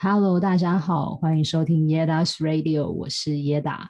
[0.00, 3.88] Hello，大家好，欢迎收听 Yeda's Radio，我是 Yeda。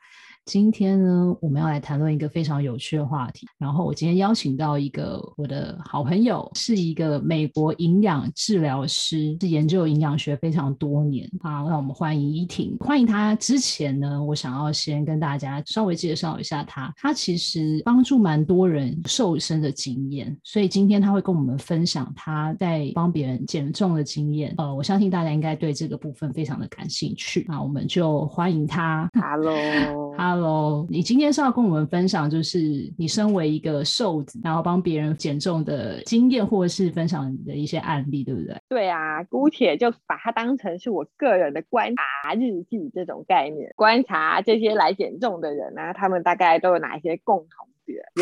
[0.49, 3.47] 今天呢，我们要来谈论一个非常有趣的话题。
[3.59, 11.31] 然后我今天邀请到一个我的好朋友，是一个美国营养治疗师，是研究营养学非常多年。
[11.43, 12.75] 好，让我们欢迎依婷。
[12.81, 16.91] 欢迎他之前呢，我想要先跟大家稍微介绍一下他。
[16.97, 24.55] 他其实帮助蛮多人瘦身的经验，所以今天他会跟我们分享他在帮别人减重的经验。
[24.57, 27.45] 呃，我相信大家应该对这个部分非常的感兴趣。
[27.47, 29.11] 那我们就欢迎他。
[29.13, 30.08] Hello。
[30.21, 32.59] Hello，你今天是要跟我们分享，就是
[32.99, 38.61] 你身为一个瘦子，然后帮别人减重的经验，或是分享你的一些案例，对不对？
[38.69, 47.69] 对啊，姑且就把它当成是我个人的观察日记这种概念，观察这些来减重的人啊，他们大概都有哪一些共同。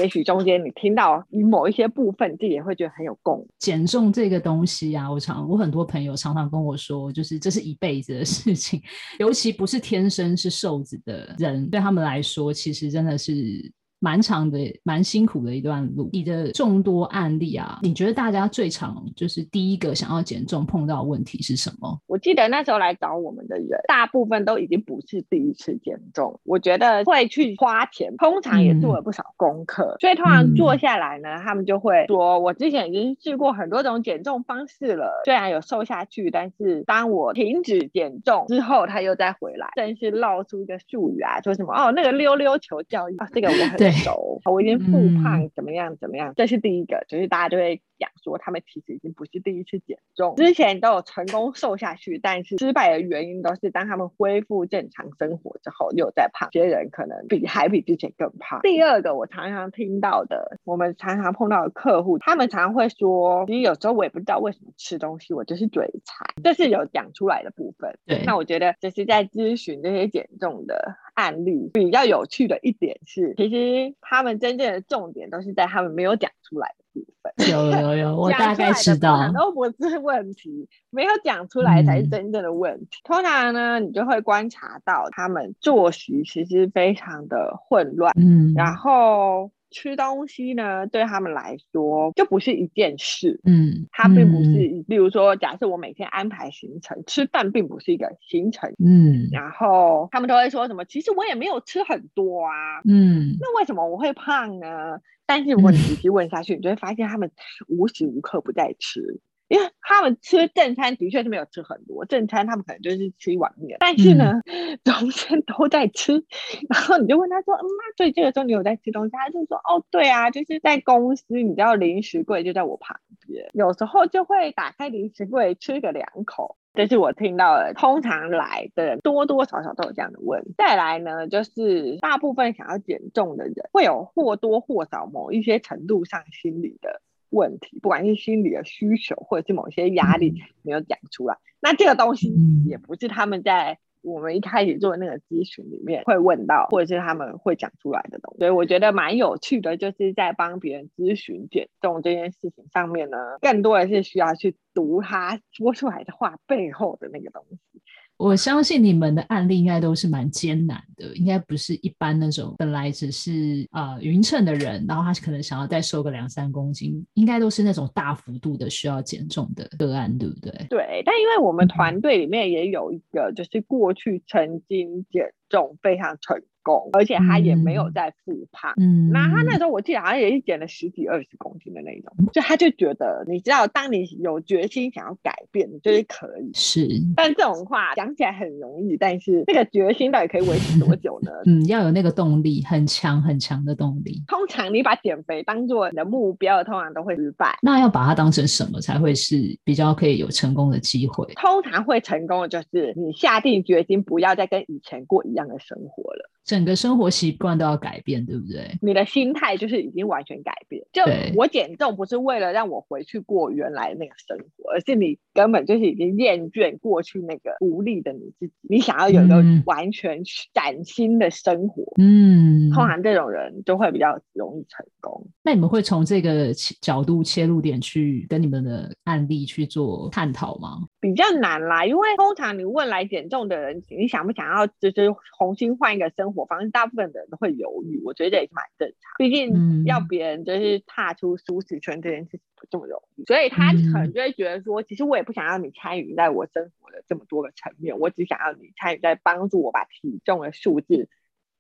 [0.01, 3.47] 也许中间你听到某一些部分，自己也会觉得很有共。
[3.59, 8.81] 减重这个东西啊，我常我很多朋友常常跟我说，就是这是一辈子的事情，
[9.19, 13.73] 尤其不是天生是瘦子的人，对他们来说，其实真的是。
[13.99, 16.11] 蛮长的，蛮辛苦的一段路。
[16.13, 21.99] 你的众多案例啊，你觉得大家最常就是第一个想要减重碰到的问题是什么？
[22.07, 26.39] 我记得那时候来找我们的人，大部分都已经不是第一次减重。
[26.45, 44.93] 我觉得会去花钱，通常也做了不少功课，嗯、所以通常坐下来呢，嗯、他们就会说：“我之前已经试过很多种减重方式了，虽然有瘦下去，但是当我停止减重之后，他又再回来，真是闹出一个术语啊，说什么哦，那个溜溜球教育啊，这个我很。”对熟，我已经复
[45.23, 45.97] 胖，怎么样？
[45.97, 46.33] 怎么样？
[46.37, 56.49] 这是第一个，就是大家就会讲说，他们其实已经不是第一次减重，之前都有成功瘦下去，但是失败的原因都是当他们恢复正常生活之后又在胖。
[56.53, 58.61] 有些人可能比还比之前更胖。
[58.63, 67.99] 第二个，我常常听到的，我们常常碰到的客户，他们常常会说，其实有时候我也不知道为什么吃东西，我就是嘴馋，这是有讲出来的部分。
[68.07, 70.97] 对，那我觉得就是在咨询这些减重的。
[71.17, 77.51] 案例比较有趣的一点是，其实他们真正的重点都是在他们没有讲出来的部分。
[77.51, 79.31] 有有有， 我大概知道。
[79.33, 82.87] 都不是问题，没有讲出来才是真正的问题。
[82.87, 88.13] 嗯、通常呢，你就会观察到他们作息其实非常的混乱。
[88.17, 89.51] 嗯，然后。
[89.77, 93.39] 吃东西呢，对他们来说就不是一件事。
[93.45, 98.75] 嗯，它并不是，嗯、例如说，假设我每天安排行程，吃饭并不是一个行程。
[98.83, 100.83] 嗯，然后他们都会说什么？
[100.87, 102.81] 其实我也没有吃很多啊。
[102.89, 104.99] 嗯，那为什么我会胖呢？
[105.27, 107.31] 但是如果你仔细问下去，嗯、你就会发现他们
[107.69, 109.21] 无时无刻不在吃。
[109.49, 114.41] 因为他们吃正餐的确是没有吃很多，正餐他们可能就是吃一碗面，但是呢，
[114.83, 116.25] 中间、嗯、 都在吃。
[116.69, 130.53] 然后你就问他说：“嗯，那所以这个时候你有在吃东西？”他就说：“哦，对啊，就是在公司，你知道零食柜就在我旁边，有时候就会打开零食柜吃个两口。”这是我听到的，通常来的人多多少少都有这样的问题。
[130.59, 137.01] 再来呢，就是大部分想要减重的人会有或多或少某一些程度上心理的。
[137.31, 142.35] 问题，不管是心理的需求，或者是某些压力没有讲出来，嗯、那这个东西
[142.67, 148.39] 也不是他们在我们一开始做的那个咨询里面会问到，或者是他们会讲出来的东西。
[148.39, 157.76] 所以我觉得蛮有趣的，就是在帮别人咨询减重这件事情上面呢，更多的是需要去读他说出来的话背后的那个东西。
[158.19, 170.51] 我相信你们的案例应该都是蛮艰难的，应该不是一般那种本来只是呃匀称的人，然后他可能想要再瘦个两三公斤，应该都是那种大幅度的需要减重的个案，对不对？
[170.71, 176.47] 对，但因为我们团队里面也有一个，就是过去曾经减重非常成功。
[176.95, 191.31] 而且他也没有在复胖，嗯，那他那时候我记得好像也是减了十几二十公斤的那种，就他就觉得，你知道，当你有决心想要改变，就是可以，是，但这种话讲起来很容易，但是那个决心到底可以维持多久呢？
[191.47, 194.25] 嗯，要有那个动力，很强很强的动力。
[194.27, 197.57] 通常你把减肥当做你的目标，通常都会失败。
[197.63, 201.33] 那要把它当成什么才会是比较可以有成功的机会？
[201.35, 206.31] 通常会成功的就是你下定决心，不要再跟以前过一样的生活了。
[206.45, 208.79] 整个生活习惯都要改变，对不对？
[208.81, 210.85] 你的心态就是已经完全改变。
[210.93, 211.03] 就
[211.35, 220.23] 我减重不是为了让我回去过原来那个生活，而是你根本就是已经厌倦过去那个无力的你自己，你想要有一个完全
[220.55, 221.83] 崭新的生活。
[221.99, 225.27] 嗯，通常这种人就会比较容易成功。
[225.43, 230.79] 那你们会从这个角度切入点去跟你们的案例去做探讨吗？
[231.01, 236.45] 比较难啦，因为通常你问来减重的人，你想不想要就是重新换一个生活？
[236.47, 238.01] 方式，大部分的人都会犹豫。
[238.05, 251.09] 我觉得这也是蛮正常，毕竟要别人就是踏出舒适圈这件事情不这么容易，所以他可能就会觉得说，其实我也不想要你参与在我生活的这么多个层面，我只想要你参与在帮助我把体重的数字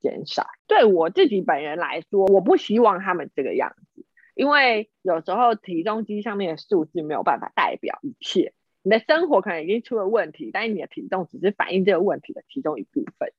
[0.01, 0.47] 减少。
[0.67, 4.05] 对我自己本人来说，我不希望他们这个样子，
[4.35, 8.53] 因为有时候体重机上面的数字没有办法代表一切。
[8.83, 13.33] 你的生活可能已经出了问题，但是你的体重只是反映这个问题的其中一部分。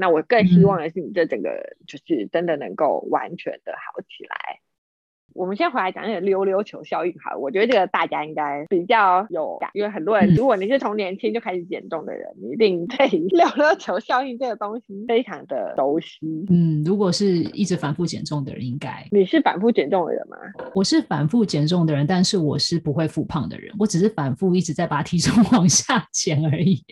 [0.00, 4.59] 那我更希望的是你这整个就是真的能够完全的好起来。
[5.40, 16.44] 我们先回来讲那个溜溜球效应好，我觉得这个大家应该比较有感，因为很多人，如果你是从年轻就开始减重的人，你一定对溜溜球效应这个东西非常的熟悉。
[16.50, 20.36] 嗯，如果是一直反复减重的人，应该你是反复减重的人吗？
[20.74, 26.84] 我是反复减重的人，但是我是不会复胖的人，我只是反复一直在把体重 往下减而已，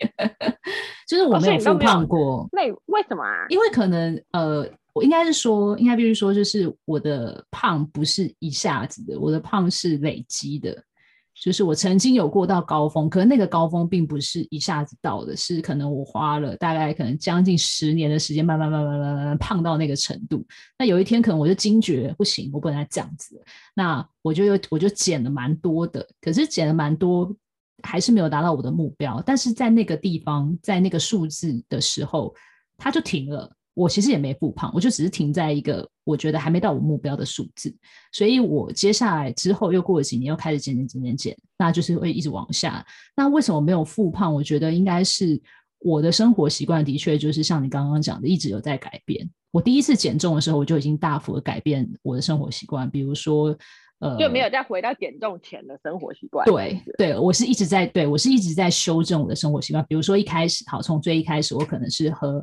[1.06, 2.39] 就是我没有复胖过。
[2.39, 3.45] 哦，那为什么啊？
[3.50, 4.67] 因为可能呃。
[5.03, 10.83] 应该是说，应该必须说，就是我的胖不是一下子的，我的胖是累积的。
[11.41, 20.45] 就是我曾经有过到高峰，可是那个高峰并不是一下子到的，是可能我花了大概可能将近十年的时间，慢慢慢慢慢慢胖到那个程度。
[20.77, 23.41] 那有一天可能我就惊觉不行，我不能这样子，
[23.73, 27.33] 那我就又我就减了蛮多的，可是减了蛮多，
[27.85, 29.23] 还是没有达到我的目标。
[29.25, 32.35] 但是在那个地方，在那个数字的时候，
[32.77, 33.49] 它就停了。
[33.78, 37.72] 我其实也没复胖，我就只是停在一个我觉得还没到我目标的数字，
[38.10, 42.84] 所以我接下来之后又过了几年，又开始减减减减减，那就是会一直往下。
[43.16, 44.34] 那为什么没有复胖？
[44.34, 45.40] 我觉得应该是
[45.78, 49.30] 我的生活习惯的确就是像你刚刚讲的，一直有在改变。
[49.52, 53.56] 我第一次减重的时候，我就已经大幅的改变我的生活习惯，比如说。
[54.00, 56.46] 呃，就没有再回到减重前的生活习惯。
[56.46, 59.84] 对，对我是一直在，对我是一直在修正我的生活习惯。
[59.88, 62.40] 比如说一开始，好，从最一开始，我可能是喝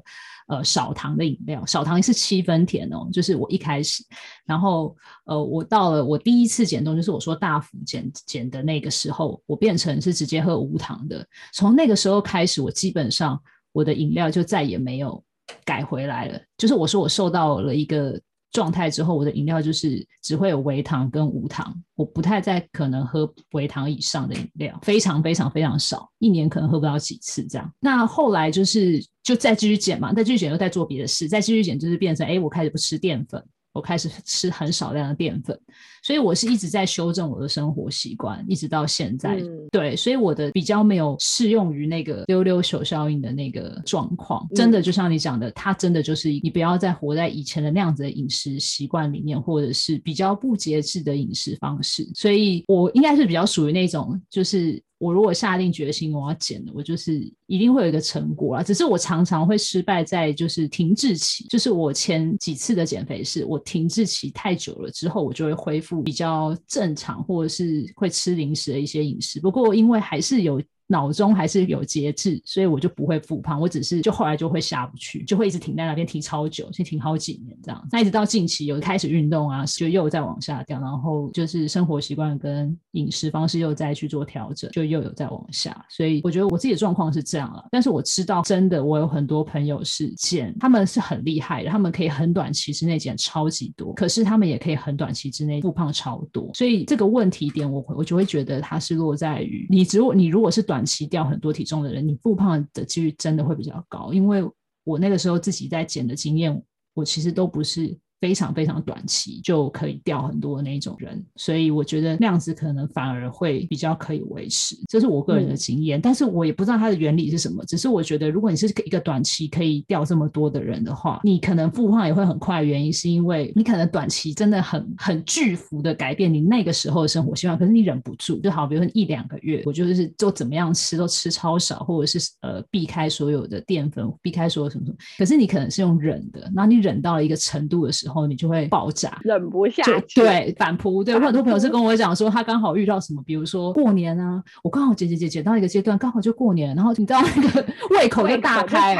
[0.48, 4.04] 呃少糖的饮料，少糖是七分甜哦，就是我一开始。
[4.46, 4.96] 然后
[5.26, 11.26] 呃，我到了我第一次减重，就是我说大幅减减的那个时候，我变成是直接喝无糖的。
[11.54, 15.24] 从那个时候开始，我基本上我的饮料就再也没有
[15.64, 16.40] 改回来了。
[16.58, 18.20] 就是我说我受到了一个。
[18.56, 27.70] 状态之后，我的饮料就是只会有微糖跟无糖，我不太再可能喝微糖以上的饮料，非常非常非常少，一年可能喝不到几次这样。
[27.80, 33.44] 那后来就是就再继续减嘛，再继续减又在做别的事，再继续减就是变成哎，我开始不吃淀粉。
[33.74, 35.60] 我开始吃很少量的淀粉，
[36.06, 39.38] 所以我是一直在修正我的生活习惯，一直到现在。
[39.38, 44.48] 嗯、对，所以我的比较没有适用于那个溜溜球效应的那个状况。
[44.54, 52.08] 真的，就像你讲的，它真的就是你不要再活在以前的那样子的饮食习惯里面，或者是比较不节制的饮食方式。
[52.14, 54.80] 所以我应该是比较属于那种，就是。
[54.98, 58.64] 我如果下定决心我要减了，我就是一定会有一个成果啊。
[58.64, 69.40] 只是我常常会失败在就是停滞期，就是我前几次的减肥是我停滞期太久了之后，我就会恢复比较正常，或者是会吃零食的一些饮食。
[69.40, 70.62] 不过因为还是有。
[70.88, 73.60] 脑中还是有节制，所以我就不会复胖。
[73.60, 77.88] 我只是就后来就会下不去，就会一直停在那边停超久，先停好几年这样。
[77.92, 85.76] 那一直到近期有开始运动啊，就又在往下掉，然后就是生活习惯跟饮食方式又再去做调整，就又有在往下。
[85.90, 87.66] 所以我觉得我自己的状况是这样了。
[87.72, 96.52] 但是我知道真的，我有很多朋友是减，他们是很厉害的，他们可以很短期之内减超级多，可是他们也可以很短期之内复胖超多。
[96.54, 100.75] 所以这个问题点，我我就会觉得它是落在于你，如果你如果是短。
[100.76, 104.12] 短期掉很多体重的人，你复胖的几率真的会比较高。
[104.12, 104.44] 因为
[104.84, 106.62] 我那个时候自己在减的经验，
[106.94, 107.98] 我其实都不是。
[108.22, 116.00] 非常非常短期就可以掉很多的那种人，所以我觉得那样子可能反而会比较可以维持，这是我个人的经验。
[116.00, 122.64] 嗯、但是我也不知道它的原理是什么，只是我觉得如果你是一个短期可以掉这么多的人的话，你可能复胖也会很快。
[122.64, 134.98] 原因是因为你可能短期真的很很巨幅的改变你那个时候的生活习惯，可是你忍不住，就好比如说一两个月，我就是就怎么样吃都吃超少，或者是呃避开所有的淀粉，避开所有什么什么。
[135.18, 138.05] 可是你可能是用忍的，然后你忍到了一个程度的时候。
[138.06, 140.22] 然后你就会爆炸，忍不下去。
[140.22, 141.04] 对，反扑。
[141.04, 147.66] 对，我很多朋友是跟我讲说，他刚好遇到什么，比如说过年啊，我刚好减减减减到一个阶段，刚好就过年，然后你知道那个
[147.98, 148.96] 胃口就大开。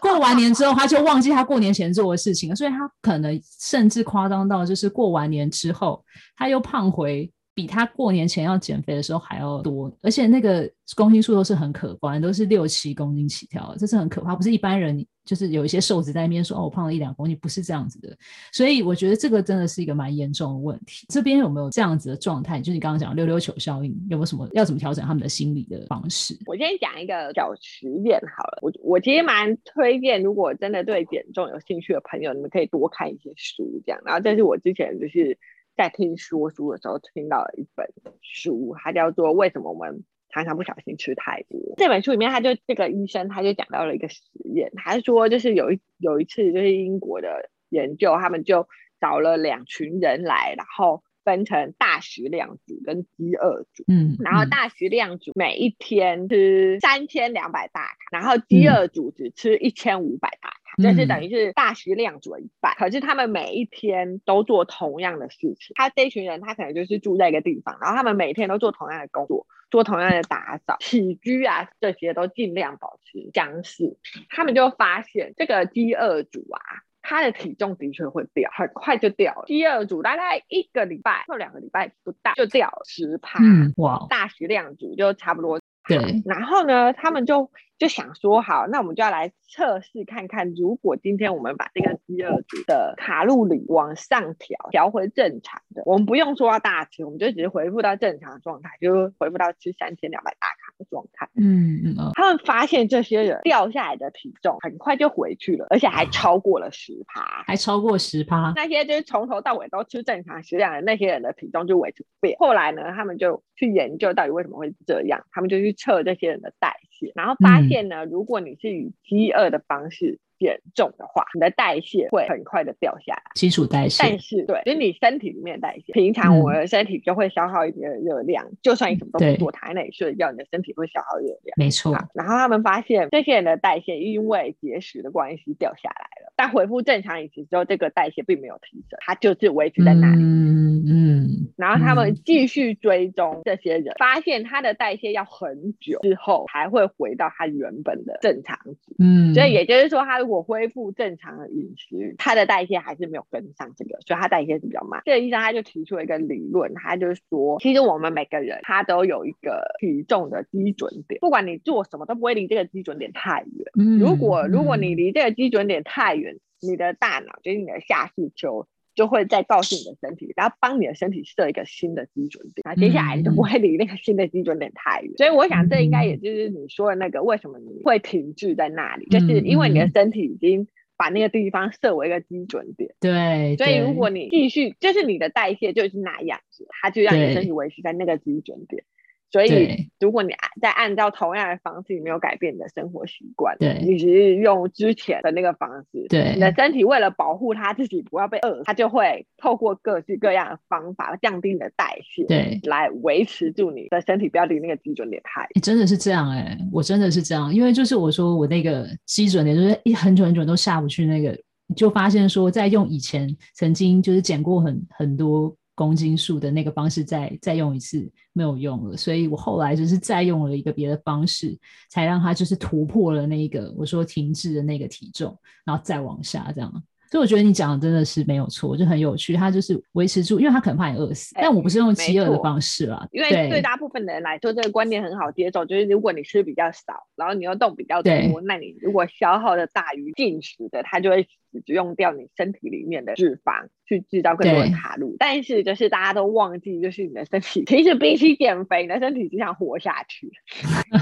[0.00, 6.04] 过完年之后，他就忘记他过年前做的事情了，所以他可能甚至夸张到，就是过完年之后，
[6.36, 7.30] 他又胖回。
[7.58, 14.36] 比他过年前要减肥的时候还要多，而且那个公斤数都是很可观，都是六七公斤起跳，这是很可怕。
[14.36, 18.16] 不是一般人，就是有一些瘦子在那边说哦，我胖了一两公斤，不是这样子的。
[18.52, 21.04] 所以我觉得这个真的是一个蛮严重的问题。
[21.08, 22.60] 这边有没有这样子的状态？
[22.60, 26.38] 就是你刚刚讲溜溜球效应，有没有什么要怎么调整他们的心理的方式？
[26.46, 28.60] 我先讲一个小实验好了。
[28.62, 34.00] 我我其实蛮推荐，如果真的对减重有兴趣的朋友，你们可以多看一些书，这样。
[34.04, 35.36] 然后这是我之前就是。
[35.78, 37.88] 在听说书的时候听到了一本
[38.20, 41.58] 书，它叫做《为什么我们常常不小心吃太多》。
[41.76, 44.20] 这本书里面，他就这个医生他就讲到了一个实
[44.52, 48.66] 验，他说就是有一有一次就是英国的研究，他们就
[49.00, 60.50] 找了两群人来，然后分成大食量组跟饥饿组，嗯，然后大食量组每一天吃三千两百大卡，然后饥饿组只吃一千五百大
[60.82, 60.92] 卡。
[60.92, 65.74] 就是等于是大食量组一半，可是他们每一天都做同样的事情。
[65.74, 73.98] 他这群人，他可能就是住在一个地方，然后他们每天都做同样的工作，做同样的打扫、起居啊这些都尽量保持相似。
[74.28, 76.60] 他们就发现这个饥饿组啊，
[77.02, 79.44] 他的体重的确会掉，很快就掉了。
[79.46, 83.40] 饥饿组大概一个礼拜或两个礼拜不到就掉了十趴，
[83.76, 84.06] 哇！
[84.08, 85.60] 大食量组就差不多。
[85.88, 100.67] 对，然后呢，他们就就想说，好，那我们就要来测试看看，如果今天我们把这个饥饿组的卡路里往上调，调回正常的，我们不用说要大吃，我们就只是回复到正常的状态，就回复到吃三千两百大卡。
[100.78, 101.28] 的状态。
[101.34, 108.52] 嗯嗯，他们发现这些人掉下来的体重很快就回去了，而且还超过了十趴，还超过十趴。
[108.54, 112.36] 那些就是从头到尾都吃正常食量的那些人的体重就维持不变。
[112.38, 115.74] 后来呢，他们就去研究到底为什么会这样，他们就去。
[115.78, 124.02] 测这些人的代谢，然后发现呢，如果你是以饥饿的方式减重的话，你的代谢会很快的掉下来，基础代谢。
[124.02, 131.54] 但是，对，就是你身体里面的代谢，平常我们的身体就会消耗一点热量，嗯、就算你什么都不做，躺在那里睡觉，你的身体会消耗热量。
[131.56, 131.92] 没错。
[132.14, 140.22] 然后他们发现，这些人的代谢因为节食的关系掉下来了，但恢复正常饮食之后，这个代谢并没有提升，它就是维持在那里。
[140.22, 141.28] 嗯嗯。
[141.56, 148.94] 然后他们继续追踪这些人，发现他的代谢要很久之后才会回到他原本的正常值。
[148.98, 149.34] 嗯。
[149.34, 155.02] 所以也就是说，他如果恢复正常的饮食，他的代谢还是没有跟上这个，所以他代谢是比较慢。
[155.04, 163.66] 这个医生他就提出了一个理论，他就说，其实我们每个人他都有一个体重的基准点，不管你做什么都不会离这个基准点太远。
[163.78, 163.98] 嗯。
[163.98, 168.66] 如果如果你离这个基准点太远，你的大脑就是你的下视丘。
[168.98, 175.12] 就会再告诉你的身体，然后帮你的身体设一个新的基准点，然后接下来你就不会离那个新的基准点太远。
[175.16, 182.92] 所以我想，这应该也就是你说的那个，为什么你会停滞在那里，就是因为你的身体已经把那个地方设为一个基准点。
[182.98, 188.82] 对，所以如果你继续，就是你的代谢就是那样子，它就让你的身体维持在那个基准点。
[189.30, 205.42] 所以，如果你在按照同样的方式，你没有改变你的生活习惯，对，你只是用之前的那个方式，对，你的身体为了保护它自己不要被饿，它就会透过各式各样的方法降低你的代谢，对，来维持住你的身体不要离那个基准点太。
[205.42, 211.38] 欸，真的是这样哎，欸，我真的是这样，因为就是我说我那个基准点就是一很久很久都下不去那个，
[211.76, 215.54] 就发现说在用以前曾经就是减过很很多。
[215.78, 221.56] 公斤数的那个方式再再用一次没有用了，所以我后来就是再用了一个别的方式，
[221.88, 226.82] 才让它就是突破了那个我说停滞的那个体重，然后再往下这样。
[227.10, 229.32] 所以我觉得你讲的真的是没有错，就很有趣。
[229.34, 233.08] 它就是维持住，因为它可能怕你饿死，欸、但我不是用饥饿的方式啦。
[233.12, 238.12] 因为对大部分的人来说，这个观念很好接受，就是如果你吃比较少，然后你又动比较多，
[238.44, 241.26] 那你如果消耗的大于进食的，它就会
[241.64, 245.16] 只用掉你身体里面的脂肪去制造更多的卡路。
[245.18, 250.30] 但是就是大家都忘记，就是你的身体 其实比起减肥，你的身体只想活下去，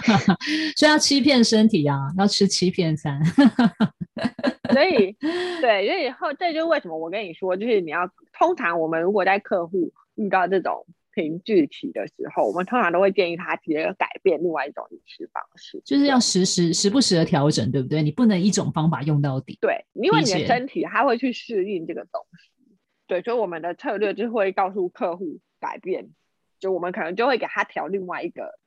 [0.77, 3.21] 所以要欺骗身体啊，要吃欺骗餐。
[4.73, 5.17] 所以，
[5.61, 10.87] 对，所以后这就是为什么我跟你说，就是你要通常我们如果在客户遇到这种
[11.17, 18.03] 停具体的时候，我们通常都会建议他直接改变另外一种饮食方式，就是要时时时不时的调整，对不对？
[18.05, 19.59] 你不能一种方法用到底。
[19.61, 22.77] 对，因为你的身体它会去适应这个东西。
[23.09, 26.11] 对，所以我们的策略就会告诉客户改变，
[26.61, 28.59] 就我们可能就会给他调另外一个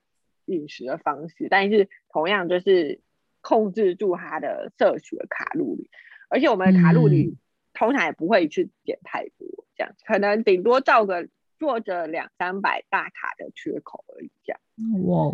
[0.45, 2.99] 饮食的方式，但是同样就是。
[3.41, 5.89] 控制住他的摄取的卡路里，
[6.27, 7.37] 而且我们的卡路里
[7.73, 14.59] 通常也不会去减太多，这样可能顶多照个做着两三百大卡的缺口而已，这样。
[15.05, 15.31] 哇，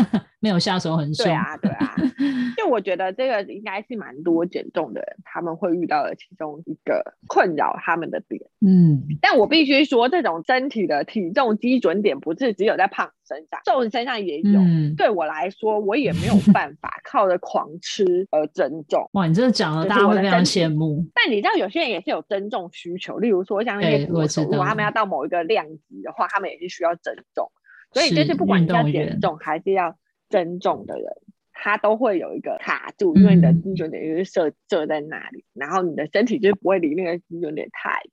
[0.46, 1.26] 没有下手很重。
[1.26, 1.92] 对啊，对啊。
[2.56, 8.40] 就我觉得这个应该是蛮多减重的人他们会遇到的其中一个困扰他们的点。
[8.64, 14.60] 嗯，但我必须说，这种身体的体重基准点不是只有在胖身上，瘦人身上也有。
[14.60, 19.10] 嗯、对我来说，我也没有办法靠着狂吃而增重。
[19.14, 21.04] 哇，你这讲了，大家会非常羡慕。
[21.12, 27.50] 但你知道，有些人也是有增重需求，例如说像那些如果他们要到某一个量级的话，他们也是需要增重。
[27.92, 29.96] 所以就是不管你要减重还是要
[30.36, 31.06] 增重的人，
[31.54, 38.10] 他都会有一个卡住，因为你的基准点就是设设在那里，然后你的身体就不会离那个基准点太远。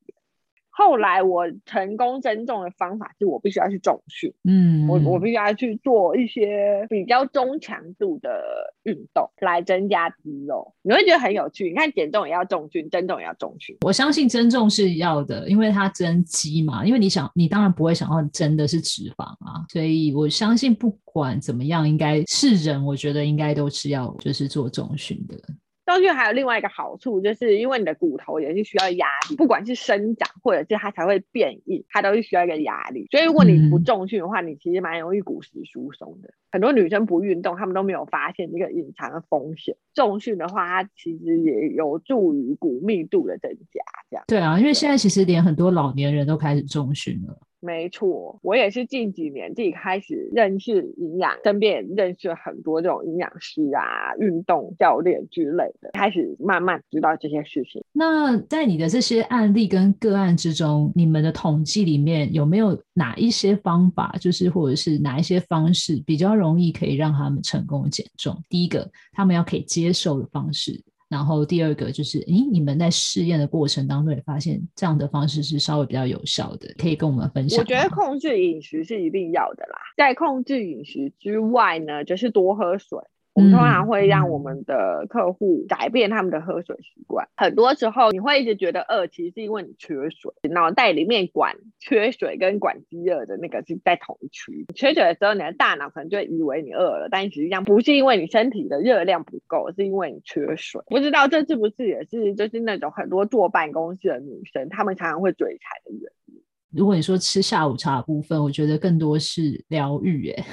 [0.76, 8.44] 后来我成功增重的方法是我必须要去重训，嗯，我我必须要去做一些比较中强度的
[8.82, 11.70] 运动来增加肌肉，你会觉得很有趣。
[11.70, 13.78] 你看减重也要重训，增重也要重训。
[13.82, 16.84] 我相信增重是要的，因为它增肌嘛。
[16.84, 25.38] 因为你想，你当然不会想要增的是脂肪啊，所以我相信不管怎么样，应该是人，我觉得应该都是要就是做重训的。
[25.86, 33.08] 重训还有另外一个好处，就是因为你的骨头也是需要压力，不管是生长或者是它才会变硬，它都是需要一个压力。
[33.12, 36.34] 所以如果你不重训的话，你其实蛮容易骨质疏松的。
[36.52, 39.76] 很多女生不运动，她们都没有发现这个隐藏的风险。
[39.94, 43.82] 重训的话，它其实也有助于骨密度的增加。
[44.10, 44.24] 这样。
[44.28, 47.38] 对啊，因为现在其实连很多老年人都开始重训了。
[47.64, 57.82] 没错，我也是近几年自己开始认识营养，身边也认识了很多这种营养师啊、运动教练之类的，开始慢慢知道这些事情。
[57.94, 68.38] 那在你的这些案例跟个案之中，你们的统计里面有没有哪一些方法，就是或者是哪一些方式比较容易可以让他们成功减重？
[68.50, 70.84] 第一个，他们要可以接受的方式。
[71.14, 77.60] 然后第二个就是，诶，你们在试验的过程当中也发现这样的方式是稍微比较有效的，可以跟我们分享。
[77.60, 82.98] 我觉得控制饮食是一定要的啦，在控制饮食之外呢，就是多喝水。
[83.34, 87.28] 我们通常会让我们的客户改变他们的喝水习惯。
[87.36, 90.32] 很多时候你会一直觉得饿，其实是因为你缺水。
[90.52, 94.66] 脑袋里面管缺水跟管饥饿的那个是在同一区。
[94.76, 100.82] 缺水的时候，你的大脑可能就会以为你饿了，但实际上不是因为你身体的热量不够，是因为你缺水。
[100.86, 106.40] 不知道这是不是也是就是那种很多坐办公室的女生，她们常常会嘴馋的原因。
[106.70, 110.46] 如果你说吃下午茶的部分，我觉得更多是疗愈，哎。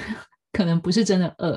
[0.53, 1.57] 可能不是真的饿，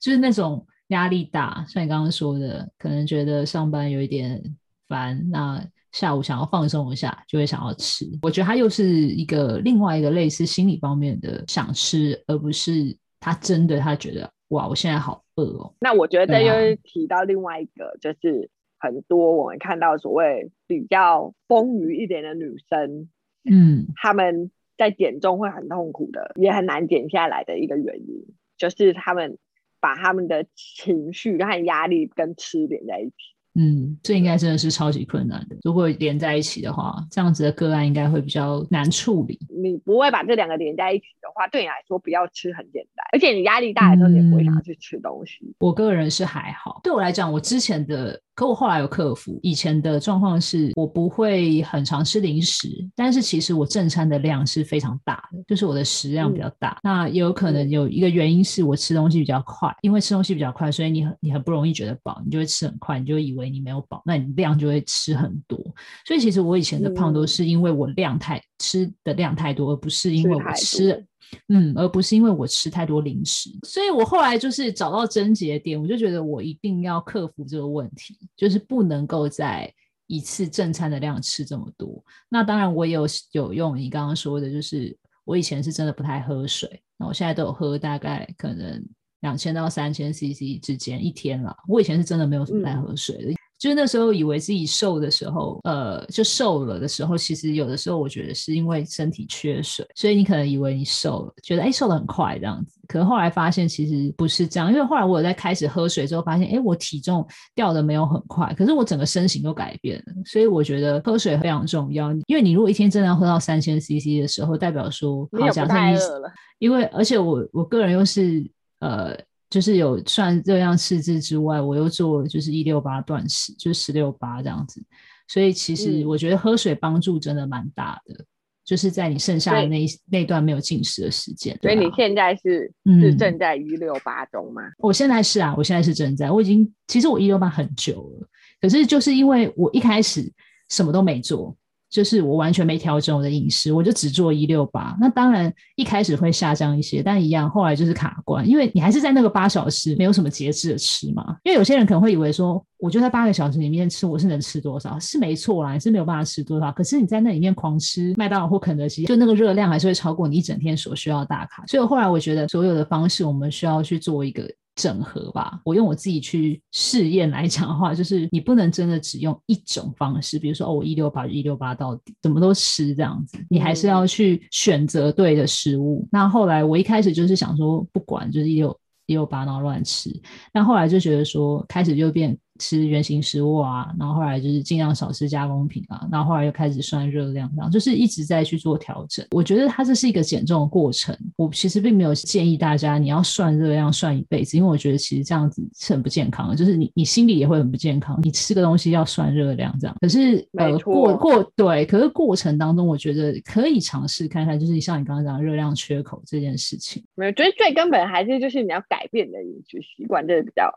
[0.00, 4.42] 就是那种压力大，像你刚刚说的，可能觉得上班有一点
[4.88, 5.62] 烦，那
[5.92, 8.06] 下午想要放松一下，就会想要吃。
[8.22, 15.74] 我觉得他又是一个另外一个类似心理方面的想吃，而不是他真的他觉得哇，我现在好饿哦。
[15.80, 23.08] 那我觉得这又提到另外一个，啊、就是很多我们看到所谓比较丰腴一点的女生，
[23.50, 24.50] 嗯，她们。
[24.82, 28.26] 在减重会很痛苦的，也很难减下来的一个原因，
[28.58, 29.38] 就是他们
[29.80, 33.14] 把他们的情绪和压力跟吃连在一起。
[33.54, 35.56] 嗯，这应该真的是超级困难的。
[35.62, 39.38] 如果连在一起的话，这样子的个案应该会比较难处理。
[39.62, 45.44] 你不会把这两个连在一起的话，对你来说不要吃很简单，而且你压力大的时候，你也不会想要去吃东西。
[45.44, 48.20] 嗯，我个人是还好，对我来讲，我之前的。
[48.34, 56.70] 可我后来有克服，以前的状况是我不会很常吃零食，但是其实我正餐的量是非常大的，就是我的食量比较大。
[56.70, 65.58] 嗯、那也有可能有一个原因是我吃东西比较快，因为吃东西比较快，所以你很你很不容易觉得饱，你就会吃很快，你就以为你没有饱，那你量就会吃很多。
[66.06, 71.04] 所以其实我以前的胖都是因为我量太、嗯、吃的量太多，而不是因为我吃。
[71.48, 79.72] 嗯，而不是因为我吃太多零食，所以我后来就是找到症结点，我就觉得我一定要克服这个问题，就是不能够在
[80.06, 82.04] 一次正餐的量吃这么多。
[82.28, 88.84] 那当然，我也有有用你刚刚说的，就是我以前是真的不太喝水，那我现在都有喝大概可能
[89.20, 91.56] 两千到三千 CC 之间一天了。
[91.68, 93.30] 我以前是真的没有什么太喝水的。
[93.30, 102.80] 嗯就是那时候以为自己瘦的时候，呃，就瘦了的时候，其实有的时候我觉得是因为身体缺水，所以你可能以为你瘦了，觉得哎瘦得很快这样子。
[102.88, 110.12] 可是后来发现其实不是这样，因为后来我有在开始喝水之后，发现哎我体重掉的没有很快，可是我整个身形都改变了。
[110.24, 116.18] 所以我觉得喝水非常重要，因为你如果一天真的要喝到三千 CC 的时候，代表说好假设
[116.58, 118.44] 你，因为而且我我个人又是
[118.80, 119.16] 呃。
[119.52, 124.82] 就是有算热量赤字之外，我又做就是一六八断食，就是十六八这样子，
[125.28, 128.26] 所以其实我觉得喝水帮助真的蛮大的，嗯、
[128.64, 131.54] 就是在你剩下的那那段没有进食的时间。
[131.60, 134.62] 所以你现在是、嗯、是正在一六八中吗？
[134.78, 138.26] 我现在是啊，我现在是正在，我已经其实我一六八很久了，
[138.58, 140.32] 可是就是因为我一开始
[140.70, 141.54] 什么都没做，
[141.92, 144.96] 就是我完全没调整我的饮食，我就只做一六八。
[144.98, 151.36] 那当然一开始会下降一些，但一样后来就是卡关，因为你还是在那个八小时没有什么节制的吃嘛。
[151.44, 154.98] 因为有些人可能会以为说，我就在八个小时里面吃，我是能吃多少？
[154.98, 156.72] 是没错啦，你是没有办法吃多少。
[156.72, 161.62] 可是你在那里面狂吃麦当劳或肯德基，就那个热量还是会超过你一整天所需要的大卡。
[161.66, 164.50] 所以后来我觉得所有的方式，我们需要去做一个。
[164.74, 176.02] 整合吧，我用我自己去试验来讲的话，就是你不能真的只用一种方式，比如说哦，我一六八一六八到底，怎么都吃这样子，你还是要去选择对的食物。
[176.04, 180.10] 嗯、那后来我一开始就是想说，不管就是一六一六八然后乱吃，
[180.52, 182.38] 但后来就觉得说，开始就变。
[182.62, 189.26] 吃原型食物啊，然后后来就是尽量少吃加工品啊，然后后来又开始算热量，这样就是一直在去做调整。
[189.32, 191.16] 我觉得它这是一个减重的过程。
[191.36, 198.20] 我其实并没有建议大家你要算热量算一辈子，因为我觉得其实这样子是很不健康的，就是你你心里也会很不健康。
[198.22, 207.02] 你吃个东西要算热量这样，可是呃过过对，可是过程当中我觉得可以尝试看看，就是像你刚刚讲热量缺口这件事情。
[207.16, 210.70] 没有，觉得最根本还是就是你要改变你的饮食习惯，这个比较。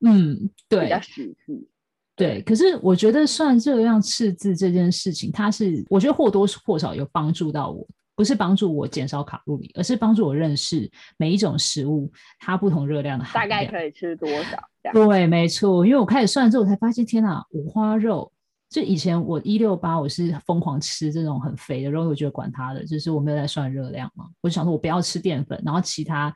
[0.00, 1.68] 嗯，对，比较实际，
[2.14, 2.40] 对。
[2.42, 7.84] 可是我觉得算热量赤字这件事情，它是我觉得或多或少有帮助到我，
[8.14, 12.08] 不是帮助我减少卡路里，而是帮助我认识每一种食物
[12.38, 14.58] 它不同热量的含量，大概可以吃多少。
[14.92, 15.84] 对，没错。
[15.84, 18.32] 因为我开始算之后，我才发现，天哪，五花肉！
[18.70, 24.26] 就以前我一六八，我是疯狂吃这种很肥的肉，我觉得管它的，就是我没有在算热量嘛。
[24.42, 26.32] 我就想说，我不要吃淀粉，然后其他。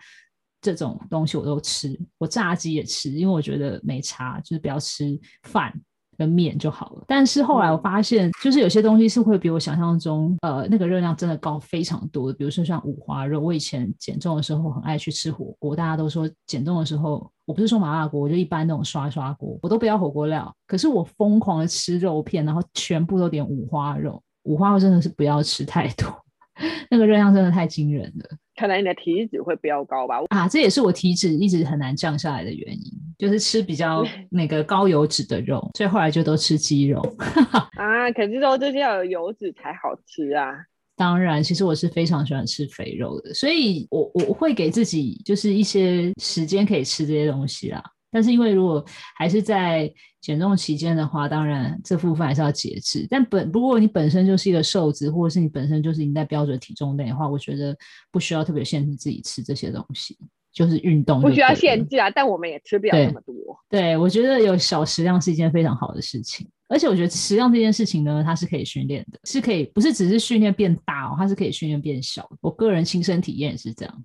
[0.63, 5.75] 这种东西我都吃，我炸鸡也吃，因为我觉得没差，就是不要吃饭
[6.17, 7.05] 跟面就好了。
[7.09, 12.39] 但是后来我发现，就是有些东西是会比我想象中，呃，那个热量真的高非常多的。
[12.39, 20.55] 比如说像五花肉，我以前减重的时候很爱去吃火锅，大家都说减重的时候，我不是说麻辣锅，我就一般那种刷刷锅，我都不要火锅料。
[20.67, 26.07] 可是我疯狂的吃肉片，然后全部都点五花肉，五花肉真的是不要吃太多，
[26.89, 28.37] 那个热量真的太惊人了。
[28.57, 30.21] 可能你的体脂会飙高吧？
[30.29, 37.01] 啊，这也是我体脂一直很难降下来的原因，就是吃比较 那个高油脂的肉，所以后来就都吃鸡肉。
[37.77, 40.53] 啊，可是肉就是要有油脂才好吃啊。
[40.95, 47.83] 当然，其实我是非常喜欢吃肥肉的，所以我我会给自己就是一些时间可以吃这些东西啦。
[48.13, 48.85] 但是因为如果
[49.17, 53.07] 还是在减重期间的话，当然这部分还是要节制。
[53.11, 57.77] 但本如果你本身就是一个瘦子，或者是你本身就是已经在标准体重内的话，我觉得
[58.13, 60.17] 不需要特别限制自己吃这些东西，
[60.53, 62.11] 就是运动不需要限制啊。
[62.11, 63.35] 但我们也吃不了那么多。
[63.69, 72.29] 对，对，我觉得有小食量是一件非常好的事情，而且我觉得食量这件事情呢，它是可以训练的，是可以不是只是训练变大哦，它是可以训练变小。
[72.41, 74.05] 我个人亲身体验也是这样。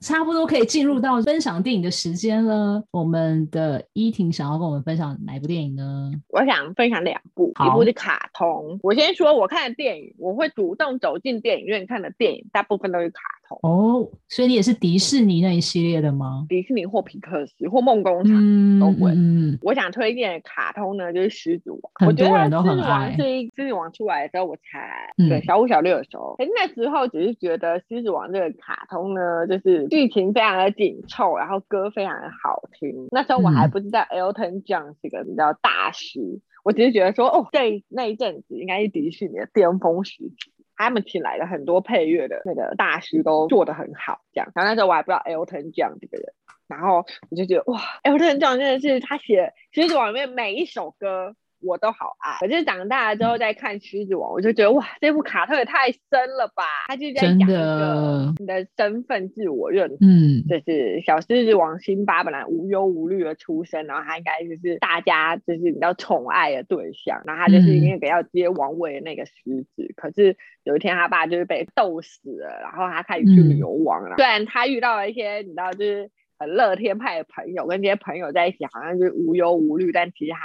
[0.00, 2.82] 差不多可以进入到分享电影的时间了。
[2.92, 6.12] 我们的依婷想要跟我们分享哪一部电影呢？
[6.28, 8.78] 我想分享两部，一部是卡通。
[8.82, 13.58] 我先说，我看的电影，我会主动走进电影院看的电影，大部分都是卡通。
[13.62, 16.46] 哦，所以你也是迪士尼那一系列的吗？
[16.48, 19.12] 迪士尼或皮克斯或梦工厂都会。
[19.12, 21.80] 嗯，我想推荐的卡通呢，就是狮子王。
[21.94, 23.10] 很多人都很爱。
[23.12, 33.08] 狮子王，狮子王出来的时候，我才对小五小六的时候，那时候只是觉得狮子王这个卡通呢，就是剧情非常的紧凑，然后歌非常的好听。
[33.10, 40.52] 那时候我还不知道 Elton John 是个比较大师，我只是觉得说，哦，这那一阵子应该是迪士尼的巅峰时期。
[40.78, 44.50] 他们请来的很多配乐的那个大师，都做得很好，这样。
[44.54, 46.32] 然后那时候我还不知道 Elton 这样这个人，
[46.68, 51.34] 然后我就觉得哇，Elton 这样真的是他写《狮子王》里面每一首歌。
[51.60, 56.62] 我都好爱，可是长大了之后再看《狮子王》，我就觉得哇，这部卡特也太深了吧！
[56.86, 69.32] 他就在讲一个你的身份自我认同，嗯，就是小狮子王辛巴本来无忧无虑的出生，然后他应该就是大家就是比较宠爱的对象，然后他就是那个要接王位的那个狮
[69.74, 74.14] 子，嗯、可是有一天他爸就是被斗死了，然后他开始去流亡了。
[74.14, 80.38] 嗯、虽然他遇到了一些你知道就是很乐天派的朋友，跟这些朋友在一起好像就是无忧无虑，但其实他。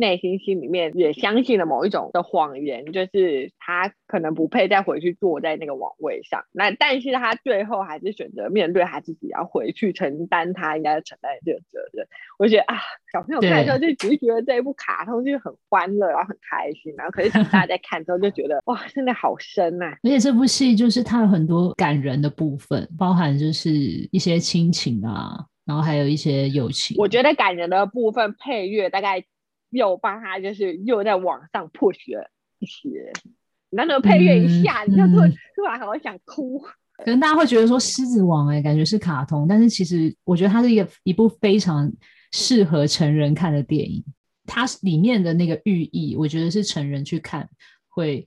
[0.00, 6.42] 内心心里面也相信了某一种的谎言，就是他可能不配再回去坐在那个王位上。
[6.50, 12.06] 那但是他最后还是选择面对他自己，要回去承担他应该承担的这个责任。
[12.38, 12.76] 我觉得啊，
[13.12, 19.98] 小朋友看的时候就只是觉得这一部卡通就是很欢乐，然后很开心，然后可是大家在看的时候就觉得哇，真的好深呐、啊！
[20.02, 26.96] 而且这部戏就是它有很多感人的部分，包含就是一些亲情啊，然后还有一些友情。
[26.98, 29.22] 我觉得感人的部分配乐大概。
[29.70, 33.12] 又帮他，就是又在网上 push 了一些，
[33.70, 35.14] 那那个配乐一下，你就突
[35.56, 36.60] 突然好想哭。
[36.98, 41.90] 可能大家会觉得说《狮子王》哎，感觉是卡通，但是其实我觉得它是一个一部非常
[42.32, 44.04] 适合成人看的电影。
[44.46, 47.48] 它里面的那个寓意，我觉得是成人去看
[47.88, 48.26] 会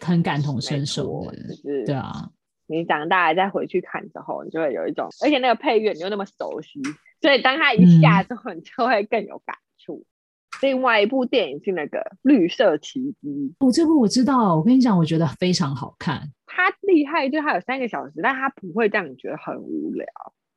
[0.00, 1.36] 很感同身受的。
[1.54, 2.28] 就是对啊，
[2.66, 6.82] 你长大了再回去看之后，你就会有一种，而且那个配乐你又那么熟悉，
[7.20, 10.04] 所以当他一下之后，你就会更有感触。
[10.04, 10.11] 嗯、
[10.60, 16.20] 另外一部电影是那个《绿色奇迹》，哦，这部我知道，我跟你讲，我觉得非常好看。
[16.46, 20.06] 它厉害，就它有三个小时，但它不会让你觉得很无聊。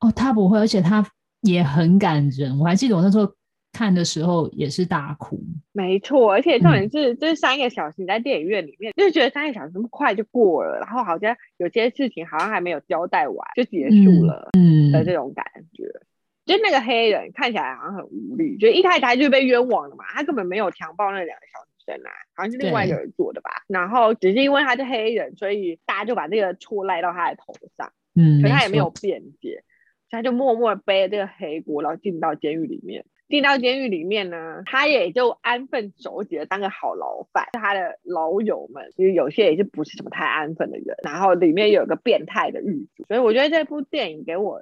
[0.02, 1.06] 哦，它不会，而且它
[1.42, 2.60] 也很感人。
[2.60, 3.32] 我还记得我那时候。
[3.78, 5.38] 看的时候也是大哭，
[5.74, 15.84] 没错，而且重点是，这、嗯、三个小时你在电影院里面，就觉得三个小时那么快就过了，然后好像有些事情好像还没有交代完就结束了，嗯的这种感觉。
[15.84, 16.08] 嗯、
[16.46, 23.50] 就那个黑人看起来好像很无力，就一开始他就被冤枉了嘛，他根本没有强暴那两个小女生啊，好像是另外一个人做的吧。
[23.68, 29.64] 然后只是因为他是黑人，所以大家就把这个错赖到他的头上，嗯，可他也没有辩解，
[30.10, 33.06] 他就默默背着这个黑锅，然后进到监狱里面。
[33.28, 37.48] 进到监狱里面呢，他也就安分守己的当个好牢犯。
[37.54, 44.62] 他的老友们其实有些也是不是什么太安分的人，然后里面有个变态的狱卒，所以我觉得这部电影给我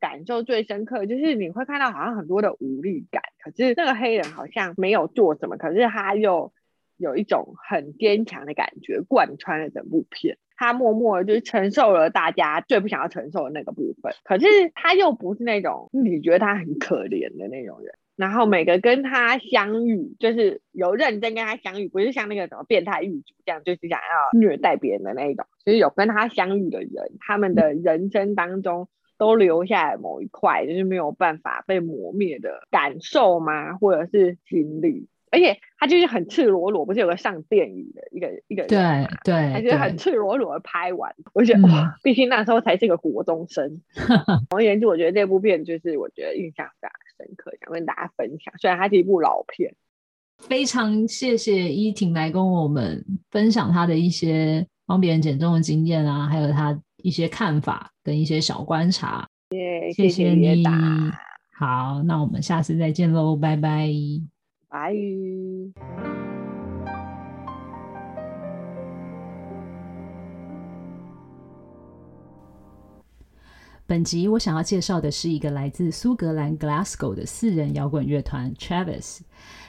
[0.00, 6.52] 感受最深刻，就是你会看到好像很多的无力感，可是那个黑人好像没有做什么，可是他又
[6.96, 10.38] 有一种很坚强的感觉贯穿了整部片。
[10.56, 17.94] 他默默的就是承受了大家最不想要承受的那个部分，可是他又不是那种你觉得他很可怜的那种人。
[18.16, 25.46] 然后每个跟他相遇，就是有认真跟他相遇，不是像那个什么变态狱主这样，就是想要虐待别人的那一种。
[25.64, 28.88] 就是有跟他相遇的人，他们的人生当中
[29.20, 33.74] 都留下来某一块，就是没有办法被磨灭的感受吗？
[33.74, 35.08] 或者是经历？
[35.30, 43.82] 而且他就是很赤裸裸，不是有个上电影的一个一个人对对，他就是很赤裸裸的拍完，我觉得哇，毕竟那时候才是个国中生。
[44.48, 48.54] 总而言之，我觉得这部片就是我觉得印象非常深刻，想跟大家分享。
[48.58, 49.74] 虽然它是一部老片，
[50.38, 59.26] 非常谢谢依婷来跟我们分享她的一些帮别人减重的经验啊，还有她一些看法跟一些小观察。
[59.50, 60.64] Yeah, 谢谢你，
[61.58, 63.88] 好，那我们下次再见喽，拜拜。
[64.68, 64.94] 拜。
[73.86, 79.18] 本集我想要介绍的是一个来自苏格兰 Glasgow 的四人摇滚乐团 Travis，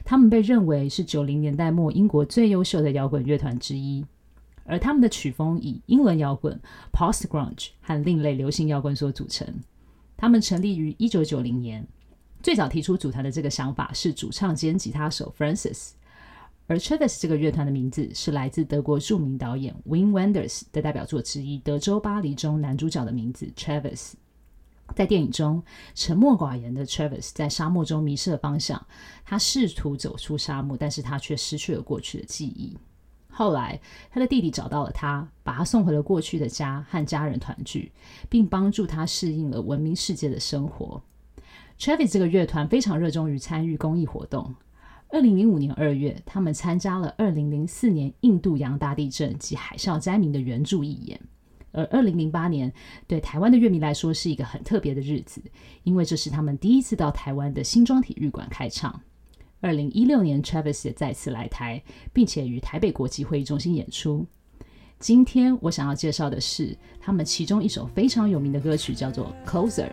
[0.06, 4.06] 他们被认为是九零年代末英国最优秀的摇滚乐团之一，
[4.64, 6.60] 而他们的曲风以英伦摇滚、
[6.94, 9.48] Post Grunge 和另类流行摇滚所组成。
[10.16, 11.88] 他们成立于一九九零年。
[12.44, 15.92] 最早提出组团的这个想法是主唱兼吉他手 Francis，
[16.66, 24.14] 而 Travis 这个乐团的名字是来自德国著名导演 Wim Wenders 的代表作之一《德州巴黎》中男主角的名字 Travis。
[24.96, 25.62] 在电影中，
[25.94, 28.84] 沉默寡言的 Travis 在沙漠中迷失了方向，
[29.24, 32.76] 他试图走出沙漠，但是他却失去了过去的记忆。
[33.32, 33.80] 后来，
[34.12, 37.92] 他的弟弟找到了他，把他送回了过去的家，和家人团聚，
[38.30, 41.02] 并帮助他适应了文明世界的生活。
[41.80, 44.54] Travis 这个乐团非常热衷于参与公益活动。
[45.10, 51.20] 二零零五年二月，他们参加了二零零四年印度洋大地震及海啸灾民的援助义演。
[51.74, 52.72] 而二零零八年
[53.08, 55.42] 对台湾的乐迷来说是一个很特别的日子，
[55.84, 59.02] 因为这是他们第一次到台湾的新庄体育馆开唱。
[59.62, 64.26] 二零一六年，Travis 也再次来台，并且于台北国际会议中心演出。
[65.00, 69.86] 今天我想要介绍的是他们其中一首非常有名的歌曲，叫做《Closer》。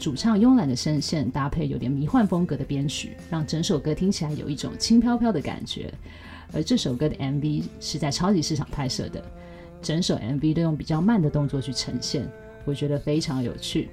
[0.00, 5.92] 主唱慵懒的声线搭配有点迷幻风格的编曲，让整首歌听起来有一种轻飘飘的感觉。
[6.52, 9.24] 而这首歌的 MV 是在超级市场拍摄的，
[9.80, 12.28] 整首 MV 都用比较慢的动作去呈现，
[12.64, 13.88] 我觉得非常有趣。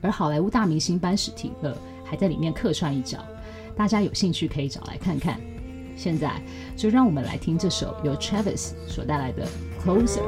[0.00, 3.24] 而好莱坞大明星班史提勒还在里面客串一角，
[3.76, 5.40] 大家有兴趣可以找来看看。
[5.96, 6.40] 现在
[6.76, 9.46] 就让我们来听这首由 Travis 所带来的
[9.84, 10.20] 《Closer》。